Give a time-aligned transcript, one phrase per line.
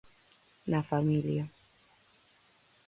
[0.71, 1.45] Na familia.